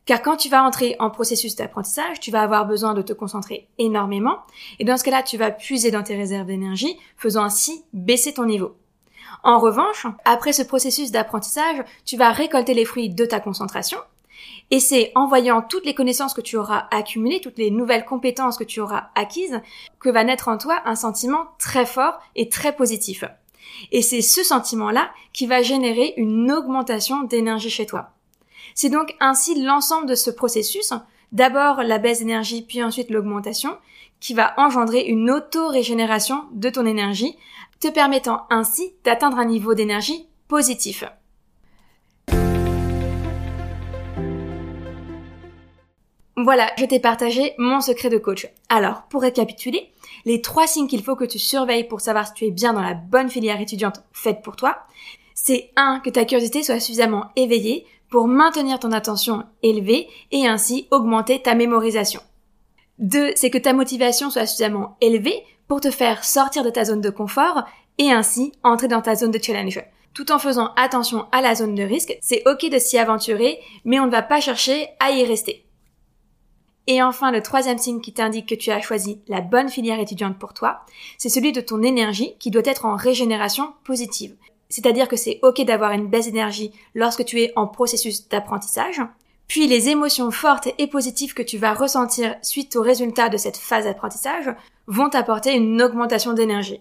Car 0.04 0.20
quand 0.20 0.36
tu 0.36 0.50
vas 0.50 0.62
entrer 0.62 0.94
en 0.98 1.08
processus 1.08 1.56
d'apprentissage, 1.56 2.20
tu 2.20 2.30
vas 2.30 2.42
avoir 2.42 2.66
besoin 2.66 2.92
de 2.92 3.00
te 3.00 3.14
concentrer 3.14 3.68
énormément, 3.78 4.40
et 4.78 4.84
dans 4.84 4.98
ce 4.98 5.04
cas-là, 5.04 5.22
tu 5.22 5.38
vas 5.38 5.50
puiser 5.50 5.90
dans 5.90 6.02
tes 6.02 6.16
réserves 6.16 6.46
d'énergie, 6.46 6.98
faisant 7.16 7.44
ainsi 7.44 7.84
baisser 7.94 8.34
ton 8.34 8.44
niveau. 8.44 8.76
En 9.42 9.58
revanche, 9.58 10.06
après 10.26 10.52
ce 10.52 10.62
processus 10.62 11.10
d'apprentissage, 11.10 11.82
tu 12.04 12.18
vas 12.18 12.32
récolter 12.32 12.74
les 12.74 12.84
fruits 12.84 13.08
de 13.08 13.24
ta 13.24 13.40
concentration, 13.40 13.98
et 14.70 14.80
c'est 14.80 15.12
en 15.14 15.26
voyant 15.26 15.62
toutes 15.62 15.84
les 15.84 15.94
connaissances 15.94 16.34
que 16.34 16.40
tu 16.40 16.56
auras 16.56 16.86
accumulées, 16.90 17.40
toutes 17.40 17.58
les 17.58 17.70
nouvelles 17.70 18.04
compétences 18.04 18.56
que 18.56 18.64
tu 18.64 18.80
auras 18.80 19.08
acquises, 19.14 19.60
que 20.00 20.08
va 20.08 20.24
naître 20.24 20.48
en 20.48 20.58
toi 20.58 20.82
un 20.84 20.94
sentiment 20.94 21.48
très 21.58 21.86
fort 21.86 22.18
et 22.34 22.48
très 22.48 22.74
positif. 22.74 23.24
Et 23.92 24.02
c'est 24.02 24.22
ce 24.22 24.42
sentiment-là 24.42 25.10
qui 25.32 25.46
va 25.46 25.62
générer 25.62 26.14
une 26.16 26.50
augmentation 26.50 27.22
d'énergie 27.22 27.70
chez 27.70 27.86
toi. 27.86 28.10
C'est 28.74 28.88
donc 28.88 29.14
ainsi 29.20 29.62
l'ensemble 29.62 30.06
de 30.06 30.14
ce 30.14 30.30
processus, 30.30 30.92
d'abord 31.32 31.82
la 31.82 31.98
baisse 31.98 32.20
d'énergie 32.20 32.62
puis 32.62 32.82
ensuite 32.82 33.10
l'augmentation, 33.10 33.76
qui 34.20 34.34
va 34.34 34.54
engendrer 34.56 35.02
une 35.02 35.30
auto-régénération 35.30 36.44
de 36.52 36.70
ton 36.70 36.86
énergie, 36.86 37.36
te 37.80 37.88
permettant 37.88 38.46
ainsi 38.50 38.94
d'atteindre 39.04 39.38
un 39.38 39.44
niveau 39.44 39.74
d'énergie 39.74 40.26
positif. 40.48 41.04
Voilà, 46.36 46.72
je 46.78 46.84
t'ai 46.84 46.98
partagé 46.98 47.54
mon 47.58 47.80
secret 47.80 48.10
de 48.10 48.18
coach. 48.18 48.48
Alors, 48.68 49.02
pour 49.08 49.22
récapituler, 49.22 49.92
les 50.24 50.40
trois 50.40 50.66
signes 50.66 50.88
qu'il 50.88 51.02
faut 51.02 51.14
que 51.14 51.24
tu 51.24 51.38
surveilles 51.38 51.84
pour 51.84 52.00
savoir 52.00 52.26
si 52.26 52.34
tu 52.34 52.44
es 52.46 52.50
bien 52.50 52.72
dans 52.72 52.82
la 52.82 52.94
bonne 52.94 53.28
filière 53.28 53.60
étudiante 53.60 54.02
faite 54.12 54.42
pour 54.42 54.56
toi, 54.56 54.78
c'est 55.34 55.70
1. 55.76 56.00
que 56.00 56.10
ta 56.10 56.24
curiosité 56.24 56.62
soit 56.62 56.80
suffisamment 56.80 57.30
éveillée 57.36 57.86
pour 58.10 58.26
maintenir 58.26 58.80
ton 58.80 58.92
attention 58.92 59.44
élevée 59.62 60.08
et 60.32 60.46
ainsi 60.46 60.88
augmenter 60.90 61.40
ta 61.40 61.54
mémorisation. 61.54 62.20
Deux, 62.98 63.32
c'est 63.36 63.50
que 63.50 63.58
ta 63.58 63.72
motivation 63.72 64.30
soit 64.30 64.46
suffisamment 64.46 64.96
élevée 65.00 65.42
pour 65.68 65.80
te 65.80 65.90
faire 65.90 66.24
sortir 66.24 66.64
de 66.64 66.70
ta 66.70 66.84
zone 66.84 67.00
de 67.00 67.10
confort 67.10 67.64
et 67.98 68.10
ainsi 68.10 68.52
entrer 68.62 68.88
dans 68.88 69.02
ta 69.02 69.14
zone 69.14 69.30
de 69.30 69.42
challenge. 69.42 69.82
Tout 70.14 70.30
en 70.30 70.38
faisant 70.38 70.72
attention 70.76 71.26
à 71.32 71.42
la 71.42 71.54
zone 71.54 71.74
de 71.74 71.82
risque, 71.82 72.16
c'est 72.20 72.42
ok 72.46 72.70
de 72.70 72.78
s'y 72.78 72.98
aventurer, 72.98 73.58
mais 73.84 73.98
on 73.98 74.06
ne 74.06 74.12
va 74.12 74.22
pas 74.22 74.40
chercher 74.40 74.88
à 75.00 75.10
y 75.10 75.24
rester. 75.24 75.64
Et 76.86 77.02
enfin, 77.02 77.30
le 77.30 77.42
troisième 77.42 77.78
signe 77.78 78.00
qui 78.00 78.12
t'indique 78.12 78.48
que 78.48 78.54
tu 78.54 78.70
as 78.70 78.80
choisi 78.80 79.20
la 79.26 79.40
bonne 79.40 79.70
filière 79.70 80.00
étudiante 80.00 80.38
pour 80.38 80.52
toi, 80.52 80.80
c'est 81.16 81.30
celui 81.30 81.52
de 81.52 81.62
ton 81.62 81.82
énergie 81.82 82.34
qui 82.38 82.50
doit 82.50 82.62
être 82.64 82.84
en 82.84 82.94
régénération 82.94 83.72
positive. 83.84 84.36
C'est-à-dire 84.68 85.08
que 85.08 85.16
c'est 85.16 85.38
ok 85.42 85.64
d'avoir 85.64 85.92
une 85.92 86.08
baisse 86.08 86.26
d'énergie 86.26 86.72
lorsque 86.94 87.24
tu 87.24 87.40
es 87.40 87.52
en 87.56 87.66
processus 87.66 88.28
d'apprentissage. 88.28 89.00
Puis 89.46 89.66
les 89.66 89.88
émotions 89.88 90.30
fortes 90.30 90.68
et 90.78 90.86
positives 90.86 91.34
que 91.34 91.42
tu 91.42 91.58
vas 91.58 91.74
ressentir 91.74 92.36
suite 92.42 92.76
au 92.76 92.82
résultat 92.82 93.28
de 93.28 93.36
cette 93.36 93.56
phase 93.56 93.84
d'apprentissage 93.84 94.54
vont 94.86 95.08
t'apporter 95.08 95.54
une 95.54 95.80
augmentation 95.80 96.32
d'énergie. 96.32 96.80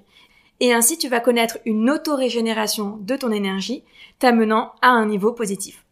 Et 0.59 0.73
ainsi 0.73 0.97
tu 0.97 1.07
vas 1.07 1.19
connaître 1.19 1.59
une 1.65 1.89
auto-régénération 1.89 2.97
de 3.01 3.15
ton 3.15 3.31
énergie, 3.31 3.83
t'amenant 4.19 4.73
à 4.81 4.89
un 4.89 5.05
niveau 5.05 5.33
positif. 5.33 5.83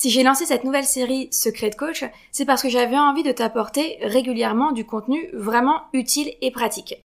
Si 0.00 0.08
j'ai 0.08 0.22
lancé 0.22 0.46
cette 0.46 0.64
nouvelle 0.64 0.86
série 0.86 1.28
Secret 1.30 1.72
Coach, 1.72 2.06
c'est 2.32 2.46
parce 2.46 2.62
que 2.62 2.70
j'avais 2.70 2.96
envie 2.96 3.22
de 3.22 3.32
t'apporter 3.32 3.98
régulièrement 4.00 4.72
du 4.72 4.86
contenu 4.86 5.28
vraiment 5.34 5.82
utile 5.92 6.32
et 6.40 6.50
pratique. 6.50 7.02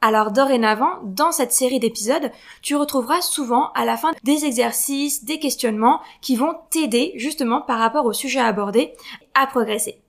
Alors 0.00 0.30
dorénavant, 0.30 1.00
dans 1.02 1.32
cette 1.32 1.50
série 1.50 1.80
d'épisodes, 1.80 2.30
tu 2.62 2.76
retrouveras 2.76 3.20
souvent 3.20 3.72
à 3.72 3.84
la 3.84 3.96
fin 3.96 4.12
des 4.22 4.44
exercices, 4.44 5.24
des 5.24 5.40
questionnements 5.40 6.00
qui 6.20 6.36
vont 6.36 6.54
t'aider 6.70 7.14
justement 7.16 7.60
par 7.60 7.80
rapport 7.80 8.06
au 8.06 8.12
sujet 8.12 8.38
abordé 8.38 8.92
à 9.34 9.48
progresser. 9.48 10.00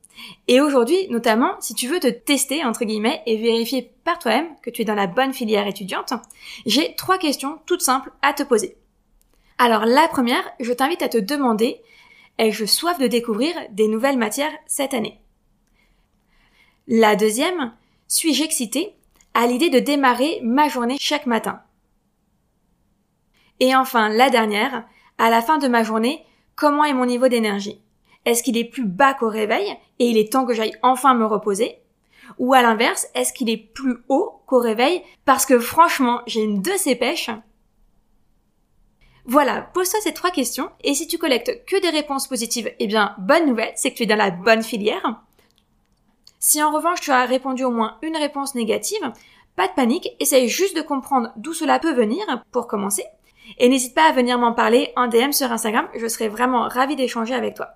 Et 0.47 0.61
aujourd'hui, 0.61 1.07
notamment, 1.09 1.55
si 1.59 1.73
tu 1.73 1.87
veux 1.87 1.99
te 1.99 2.05
tester, 2.05 2.63
entre 2.63 2.85
guillemets, 2.85 3.23
et 3.25 3.35
vérifier 3.35 3.91
par 4.03 4.19
toi-même 4.19 4.49
que 4.61 4.69
tu 4.69 4.83
es 4.83 4.85
dans 4.85 4.93
la 4.93 5.07
bonne 5.07 5.33
filière 5.33 5.65
étudiante, 5.65 6.13
j'ai 6.67 6.93
trois 6.93 7.17
questions 7.17 7.57
toutes 7.65 7.81
simples 7.81 8.11
à 8.21 8.31
te 8.33 8.43
poser. 8.43 8.77
Alors 9.57 9.85
la 9.85 10.07
première, 10.07 10.43
je 10.59 10.73
t'invite 10.73 11.01
à 11.01 11.09
te 11.09 11.17
demander, 11.17 11.81
ai-je 12.37 12.65
soif 12.65 12.99
de 12.99 13.07
découvrir 13.07 13.53
des 13.71 13.87
nouvelles 13.87 14.17
matières 14.17 14.51
cette 14.67 14.93
année? 14.93 15.21
La 16.87 17.15
deuxième, 17.15 17.73
suis-je 18.07 18.43
excitée 18.43 18.95
à 19.33 19.47
l'idée 19.47 19.69
de 19.69 19.79
démarrer 19.79 20.41
ma 20.43 20.67
journée 20.67 20.97
chaque 20.99 21.25
matin? 21.25 21.61
Et 23.61 23.75
enfin, 23.75 24.09
la 24.09 24.29
dernière, 24.29 24.85
à 25.17 25.29
la 25.29 25.41
fin 25.41 25.57
de 25.57 25.69
ma 25.69 25.83
journée, 25.83 26.25
comment 26.55 26.83
est 26.83 26.93
mon 26.93 27.05
niveau 27.05 27.29
d'énergie? 27.29 27.81
Est-ce 28.25 28.43
qu'il 28.43 28.57
est 28.57 28.65
plus 28.65 28.85
bas 28.85 29.13
qu'au 29.13 29.29
réveil 29.29 29.69
et 29.99 30.09
il 30.09 30.17
est 30.17 30.31
temps 30.33 30.45
que 30.45 30.53
j'aille 30.53 30.75
enfin 30.83 31.13
me 31.13 31.25
reposer? 31.25 31.79
Ou 32.39 32.53
à 32.53 32.61
l'inverse, 32.61 33.07
est-ce 33.15 33.31
qu'il 33.31 33.49
est 33.49 33.71
plus 33.73 33.97
haut 34.09 34.41
qu'au 34.47 34.59
réveil? 34.59 35.01
Parce 35.23 35.45
que 35.45 35.59
franchement, 35.59 36.21
j'ai 36.27 36.41
une 36.41 36.61
de 36.61 36.71
ces 36.71 36.95
pêches 36.95 37.29
voilà, 39.27 39.61
pose-toi 39.61 39.99
ces 40.01 40.13
trois 40.13 40.29
questions 40.29 40.69
et 40.83 40.93
si 40.93 41.07
tu 41.07 41.17
collectes 41.17 41.65
que 41.65 41.81
des 41.81 41.89
réponses 41.89 42.27
positives, 42.27 42.71
eh 42.77 42.87
bien, 42.87 43.15
bonne 43.17 43.47
nouvelle, 43.47 43.73
c'est 43.75 43.91
que 43.91 43.97
tu 43.97 44.03
es 44.03 44.07
dans 44.07 44.15
la 44.15 44.29
bonne 44.29 44.61
filière. 44.61 45.21
Si 46.39 46.61
en 46.61 46.71
revanche 46.71 47.01
tu 47.01 47.11
as 47.11 47.25
répondu 47.25 47.63
au 47.63 47.71
moins 47.71 47.97
une 48.03 48.17
réponse 48.17 48.53
négative, 48.53 49.11
pas 49.55 49.67
de 49.67 49.73
panique, 49.73 50.09
essaye 50.19 50.47
juste 50.47 50.75
de 50.75 50.81
comprendre 50.81 51.31
d'où 51.37 51.53
cela 51.53 51.79
peut 51.79 51.93
venir 51.93 52.23
pour 52.51 52.67
commencer. 52.67 53.05
Et 53.57 53.67
n'hésite 53.67 53.95
pas 53.95 54.09
à 54.09 54.11
venir 54.11 54.37
m'en 54.37 54.53
parler 54.53 54.91
en 54.95 55.07
DM 55.07 55.31
sur 55.31 55.51
Instagram, 55.51 55.87
je 55.95 56.07
serai 56.07 56.27
vraiment 56.27 56.67
ravie 56.67 56.95
d'échanger 56.95 57.33
avec 57.33 57.55
toi. 57.55 57.69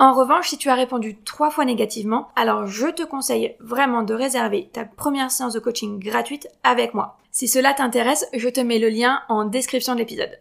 En 0.00 0.14
revanche, 0.14 0.48
si 0.48 0.56
tu 0.56 0.70
as 0.70 0.74
répondu 0.74 1.18
trois 1.26 1.50
fois 1.50 1.66
négativement, 1.66 2.28
alors 2.34 2.66
je 2.66 2.86
te 2.86 3.02
conseille 3.02 3.54
vraiment 3.60 4.02
de 4.02 4.14
réserver 4.14 4.70
ta 4.72 4.86
première 4.86 5.30
séance 5.30 5.52
de 5.52 5.60
coaching 5.60 5.98
gratuite 5.98 6.48
avec 6.64 6.94
moi. 6.94 7.18
Si 7.32 7.48
cela 7.48 7.74
t'intéresse, 7.74 8.24
je 8.32 8.48
te 8.48 8.60
mets 8.60 8.78
le 8.78 8.88
lien 8.88 9.20
en 9.28 9.44
description 9.44 9.92
de 9.92 9.98
l'épisode. 9.98 10.40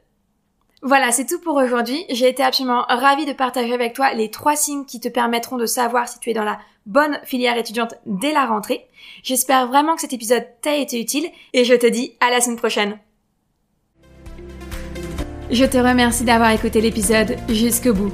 Voilà, 0.82 1.12
c'est 1.12 1.26
tout 1.26 1.42
pour 1.42 1.56
aujourd'hui. 1.56 2.06
J'ai 2.08 2.30
été 2.30 2.42
absolument 2.42 2.86
ravie 2.88 3.26
de 3.26 3.34
partager 3.34 3.74
avec 3.74 3.92
toi 3.92 4.14
les 4.14 4.32
trois 4.32 4.56
signes 4.56 4.86
qui 4.86 5.02
te 5.02 5.10
permettront 5.10 5.58
de 5.58 5.66
savoir 5.66 6.08
si 6.08 6.20
tu 6.22 6.30
es 6.30 6.34
dans 6.34 6.46
la 6.46 6.60
bonne 6.86 7.20
filière 7.26 7.58
étudiante 7.58 7.96
dès 8.06 8.32
la 8.32 8.46
rentrée. 8.46 8.88
J'espère 9.24 9.68
vraiment 9.68 9.96
que 9.96 10.02
cet 10.02 10.14
épisode 10.14 10.48
t'a 10.62 10.78
été 10.78 11.02
utile 11.02 11.30
et 11.52 11.66
je 11.66 11.76
te 11.76 11.86
dis 11.86 12.16
à 12.22 12.30
la 12.30 12.40
semaine 12.40 12.56
prochaine. 12.56 12.98
Je 15.52 15.66
te 15.66 15.78
remercie 15.78 16.24
d'avoir 16.24 16.52
écouté 16.52 16.80
l'épisode 16.80 17.36
jusqu'au 17.50 17.94
bout. 17.94 18.14